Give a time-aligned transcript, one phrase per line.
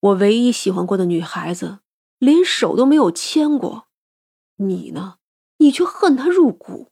[0.00, 1.80] 我唯一喜欢过的女孩子，
[2.18, 3.88] 连手都没有牵过。
[4.56, 5.18] 你呢？
[5.58, 6.90] 你却恨她入骨。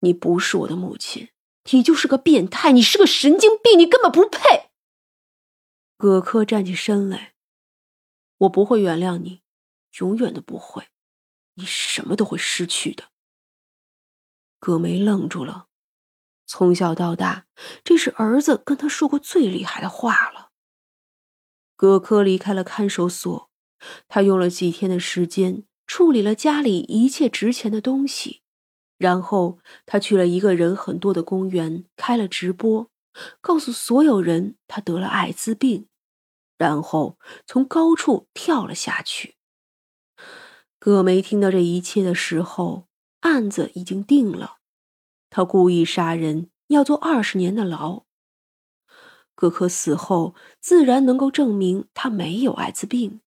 [0.00, 1.30] 你不是我的母亲，
[1.70, 4.70] 你就是个变态，你是个神经病，你根本不配。
[5.96, 7.34] 葛科站起身来，
[8.38, 9.42] 我不会原谅你，
[10.00, 10.88] 永远都不会。
[11.54, 13.10] 你什么都会失去的。
[14.58, 15.68] 葛梅愣住了，
[16.44, 17.46] 从小到大，
[17.84, 20.41] 这是儿子跟他说过最厉害的话了。
[21.82, 23.50] 葛科离开了看守所，
[24.06, 28.42] 他用了几天的时间处理了家里一切值钱的东西。
[28.98, 32.88] 然后他去了一个人很多的公园，开了直播，
[33.40, 35.88] 告诉所有人他得了艾滋病，
[36.56, 37.18] 然后
[37.48, 39.34] 从高处跳了下去。
[40.78, 42.86] 葛梅听到这一切的时候，
[43.22, 44.58] 案子已经定了，
[45.30, 48.04] 他故意杀人要坐二十年的牢。
[49.34, 53.20] 葛科死后，自然能够证明他没有艾滋病，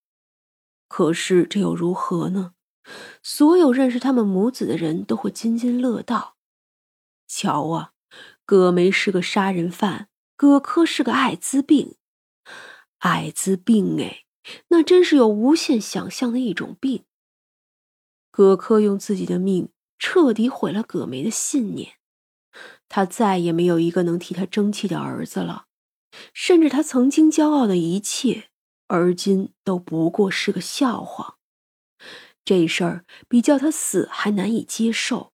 [0.87, 2.53] 可是这又如何呢？
[3.23, 6.37] 所有认识他们母子的人都会津津乐道。
[7.27, 7.93] 瞧啊，
[8.45, 11.95] 葛梅是个杀人犯，葛科是个艾滋病。
[12.99, 14.25] 艾滋病哎，
[14.67, 17.03] 那真是有无限想象的一种病。
[18.29, 21.93] 葛科用自己的命彻底毁了葛梅的信念，
[22.87, 25.65] 他再也没有一个能替他争气的儿子了，
[26.33, 28.49] 甚至他曾经骄傲的一切，
[28.87, 31.37] 而今都不过是个笑话。
[32.43, 35.33] 这事儿比叫他死还难以接受，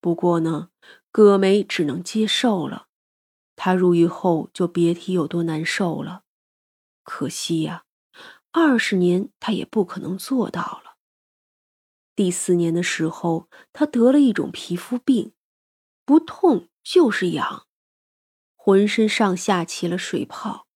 [0.00, 0.70] 不过呢，
[1.10, 2.86] 葛梅只能接受了。
[3.56, 6.22] 他入狱后就别提有多难受了。
[7.02, 7.84] 可惜呀，
[8.52, 10.96] 二十年他也不可能做到了。
[12.14, 15.32] 第四年的时候，他得了一种皮肤病，
[16.04, 17.66] 不痛就是痒，
[18.70, 20.68] 浑身上下起了水泡。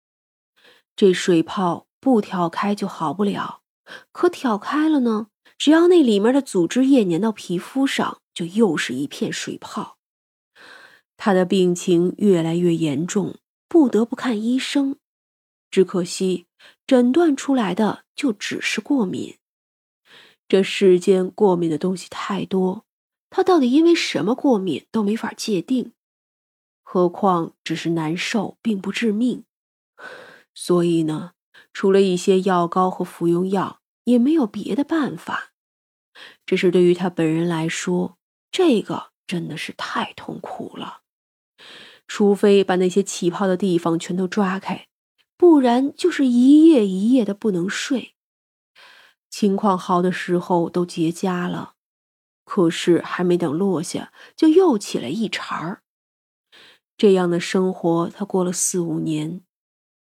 [0.97, 3.61] 这水泡不挑开就好不了，
[4.11, 5.29] 可挑开了呢？
[5.57, 9.97] 只要那里面的组织液粘到皮肤上，就又是一片水泡。
[11.17, 13.37] 他的病情越来越严重，
[13.69, 14.97] 不得不看医生。
[15.71, 16.47] 只可惜，
[16.85, 19.37] 诊断出来的就只是过敏。
[20.49, 22.85] 这世间过敏的东西太多，
[23.31, 25.93] 他到底因为什么过敏都没法界定。
[26.95, 29.43] 何况只是难受，并不致命。
[30.55, 31.33] 所以呢，
[31.73, 33.81] 除了一些药膏和服用药。
[34.05, 35.55] 也没有别的办法，
[36.45, 38.19] 只是对于他本人来说，
[38.53, 41.01] 这个真的是太痛苦了。
[42.07, 44.89] 除非把那些起泡的地方全都抓开，
[45.39, 48.15] 不然就是一夜一夜的不能睡。
[49.31, 51.77] 情况好的时候都结痂了，
[52.45, 55.84] 可是还没等落下，就又起了一茬儿。
[56.97, 59.43] 这样的生活，他过了四五年。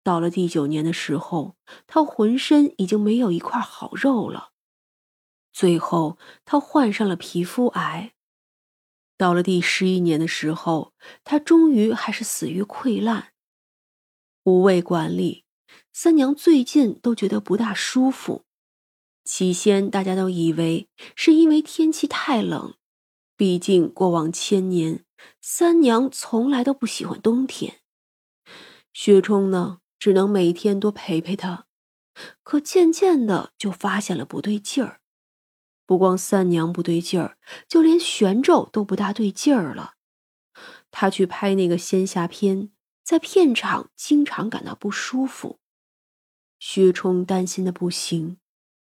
[0.04, 1.56] 到了第九年的时候，
[1.86, 4.52] 他浑身已经没有一块好肉了。
[5.52, 8.14] 最后，他患上了皮肤癌。
[9.16, 10.94] 到了第十一年的时候，
[11.24, 13.32] 他终于还是死于溃烂。
[14.44, 15.44] 无味管理，
[15.92, 18.44] 三娘最近都觉得不大舒服。
[19.24, 22.76] 起先大家都以为是因为天气太冷，
[23.36, 25.04] 毕竟过往千年，
[25.40, 27.80] 三娘从来都不喜欢冬天。
[28.92, 29.80] 薛冲呢？
[29.98, 31.66] 只能每天多陪陪她，
[32.44, 35.00] 可渐渐的就发现了不对劲儿。
[35.84, 37.36] 不光三娘不对劲儿，
[37.66, 39.94] 就连玄咒都不大对劲儿了。
[40.90, 42.70] 他去拍那个仙侠片，
[43.02, 45.58] 在片场经常感到不舒服。
[46.58, 48.38] 薛冲担心的不行，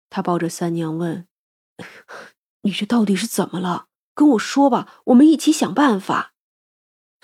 [0.09, 1.27] 他抱着三娘问
[2.63, 3.87] ：“你这到底是怎么了？
[4.21, 6.35] 跟我说吧，我们一起想办法。”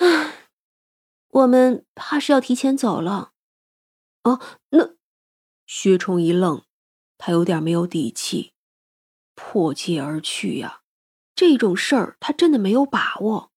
[0.01, 0.49] 唉，
[1.27, 3.33] 我们怕是要提前走了。
[4.23, 4.95] 啊，那
[5.67, 6.63] 薛冲一愣，
[7.19, 8.53] 他有点没有底气，
[9.35, 10.81] 破戒而去呀。
[11.35, 13.51] 这种事儿他真的没有把握。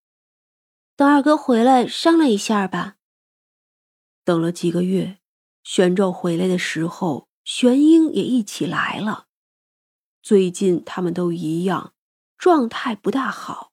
[0.96, 2.96] 等二哥回来商量一下吧。
[4.22, 5.18] 等了几个月，
[5.64, 9.28] 玄宙回来的时候，玄英也一起来了。
[10.22, 11.94] 最近他们都一样，
[12.40, 13.70] 状态不大好。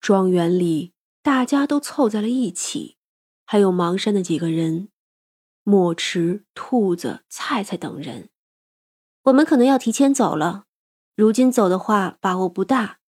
[0.00, 2.96] 庄园里大家都凑在了一起，
[3.44, 4.90] 还有芒山的几个人。
[5.64, 8.30] 墨池、兔子、菜菜等人，
[9.24, 10.66] 我们可能要提前走了。
[11.16, 13.00] 如今走的话，把握不大。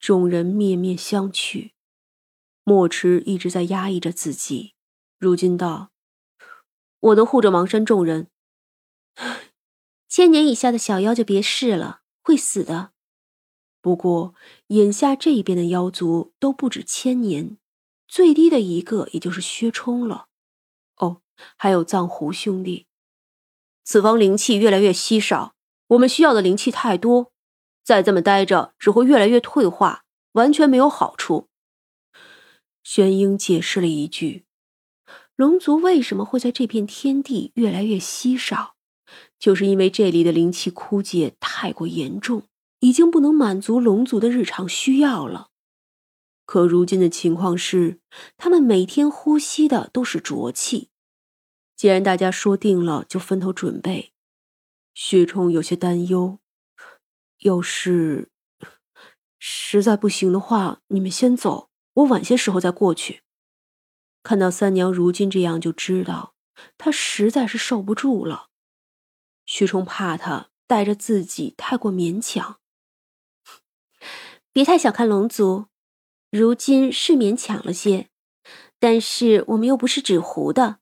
[0.00, 1.70] 众人面面相觑。
[2.64, 4.74] 墨池一直在压抑着自己，
[5.16, 5.92] 如今道
[6.98, 8.28] ：“我能护着芒山众人。
[10.08, 12.90] 千年以下的小妖就别试了，会死的。
[13.80, 14.34] 不过
[14.68, 17.56] 眼下这边的妖族都不止千年，
[18.06, 20.26] 最低的一个也就是薛冲了。
[20.96, 21.22] 哦。”
[21.56, 22.86] 还有藏狐兄弟。
[23.82, 25.54] 此方灵气越来越稀少，
[25.86, 27.32] 我们需要的灵气太多，
[27.82, 31.48] 再这么待着只会越来越退化，完全没有好处。
[32.82, 34.44] 玄英解释了一句
[35.34, 38.74] ：“龙族为什么会在这片天地越来越稀少，
[39.38, 42.42] 就是因为这里的灵气枯竭太过严重，
[42.80, 45.48] 已经不能满足龙族的日常需要了。
[46.44, 48.00] 可如今的情况是，
[48.36, 50.90] 他们每天呼吸的都是浊气。”
[51.76, 54.12] 既然大家说定了，就分头准备。
[54.92, 56.40] 薛冲有些担忧，
[57.38, 58.28] 要是
[59.38, 63.22] 实在不行的话，你们先走，我晚些时候再过去。
[64.22, 66.34] 看到三娘如今这样，就知道
[66.76, 68.48] 她实在是受不住了。
[69.46, 72.59] 徐冲怕她带着自己太过勉强，
[74.52, 75.66] 别太小看龙族，
[76.30, 78.08] 如今是勉强了些，
[78.80, 80.78] 但是我们又不是纸糊的。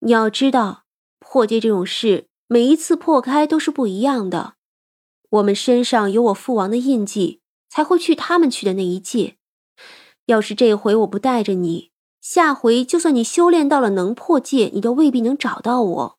[0.00, 0.84] 你要知道，
[1.20, 4.54] 破戒这种事，每一次破开都是不一样的。
[5.30, 9.36] 我们身上有我父王的印记，才会去他们去的那一界。
[10.26, 16.18] 要是这回我不带着你，下回就算你修炼到了能破戒，你都未必能找到我，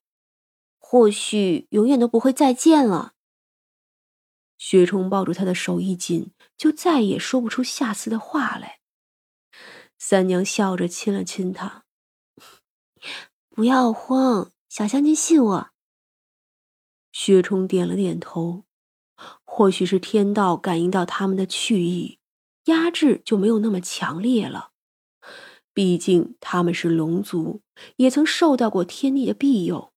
[0.80, 3.15] 或许永远都不会再见了。
[4.57, 8.80] 薛冲抱住他的手一紧，就再也说不出下次的话来。
[9.98, 11.86] 三娘笑着亲了亲他。
[13.50, 15.69] 不要慌，小香姐信我。
[17.12, 18.66] 薛冲点了点头，
[19.46, 22.19] 或许是天道感应到他们的去意，
[22.66, 24.72] 压制就没有那么强烈了。
[25.74, 27.62] 毕竟他们是龙族，
[27.98, 29.94] 也曾受到过天地的庇佑。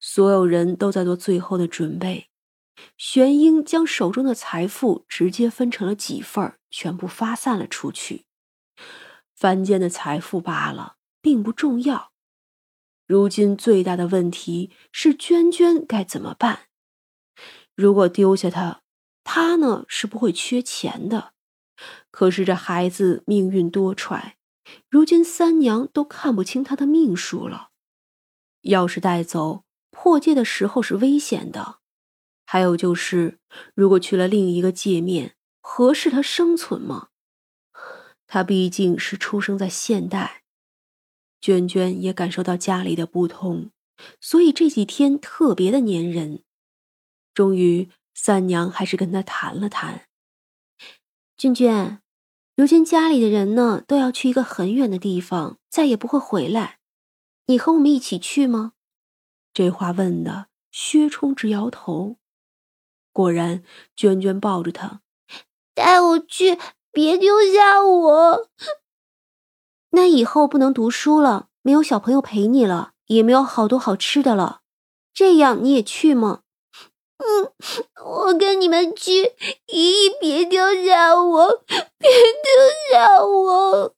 [0.00, 2.28] 所有人都在做最后的准备。
[2.96, 8.26] 玄英将手中的财富直接分成了几份，全部发散了出去。
[9.34, 12.12] 凡间的财富罢了，并不重要。
[13.06, 16.68] 如今最大的问题是娟娟该怎么办？
[17.74, 18.82] 如果丢下她，
[19.22, 21.34] 她呢是不会缺钱的。
[22.10, 24.34] 可是这孩子命运多舛，
[24.88, 27.70] 如今三娘都看不清他的命数了。
[28.62, 31.80] 要是带走，破戒的时候是危险的。
[32.44, 33.38] 还有就是，
[33.74, 37.08] 如果去了另一个界面，合适他生存吗？
[38.26, 40.42] 他毕竟是出生在现代。
[41.40, 43.70] 娟娟也感受到家里的不同，
[44.20, 46.42] 所以这几天特别的粘人。
[47.34, 50.06] 终于，三娘还是跟他谈了谈。
[51.36, 52.00] 娟娟，
[52.56, 56.78] 如今家里的人呢，都要去一个很远的地方，再也不会回来。
[57.46, 58.72] 你和我们一起去吗？
[59.52, 62.16] 这话问的，薛冲直摇头。
[63.14, 63.62] 果然，
[63.94, 65.00] 娟娟抱着他，
[65.72, 66.58] 带我去，
[66.90, 68.48] 别丢下我。
[69.90, 74.62] 那以后不能读书了，没有小朋友陪你了，也没有好多好吃的了，
[75.12, 76.42] 这样你也去吗？
[77.18, 77.52] 嗯，
[78.04, 79.34] 我跟你们去，
[79.68, 83.94] 姨姨别丢下我，别丢下我。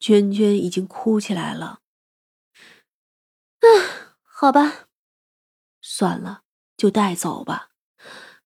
[0.00, 1.78] 娟娟已经哭起来了。
[3.60, 4.87] 啊，好吧，
[5.98, 6.42] 算了，
[6.76, 7.70] 就带走吧。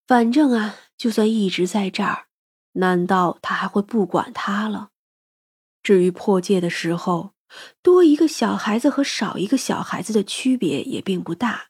[0.07, 2.25] 反正啊，就算一直在这儿。
[2.71, 4.89] 难道他还会不管他了？
[5.83, 7.35] 至于破戒的时候，
[7.83, 11.67] 多一个小孩子和少一个小孩子的区别也并不大。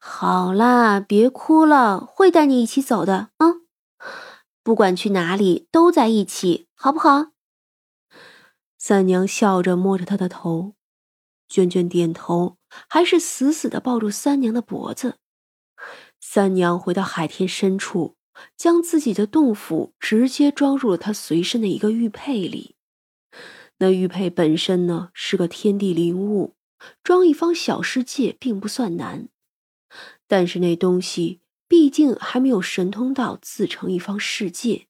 [0.00, 3.46] 好啦，别哭了，会带你一起走的啊！
[4.64, 7.26] 不管去哪里，都在一起，好不好？
[8.76, 10.74] 三娘笑着摸着他的头，
[11.48, 12.57] 娟娟点头，
[12.88, 15.18] 还是死死的抱住三娘的脖子。
[16.20, 18.16] 三娘回到海天深处。
[18.56, 22.76] 将自己的洞府直接装入了他随身的一个玉佩里。
[23.78, 26.54] 那玉佩本身呢是个天地灵物，
[27.02, 29.28] 装一方小世界并不算难。
[30.28, 34.86] 但是那东西毕竟还没有神通到自成一方世界，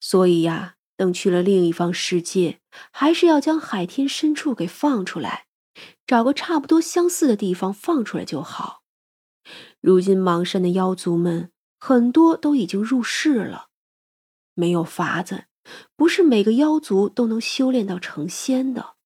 [0.00, 5.47] 所以呀，等去了另一方世界，还是要将海天深处给放出来，
[6.08, 8.82] 找个差不多相似的地方放出来就好。
[9.80, 11.52] 如今邙山的妖族们。
[11.80, 13.68] 很多都已经入世了，
[14.54, 15.44] 没有法子，
[15.94, 18.96] 不是每个妖族都能修炼到成仙的。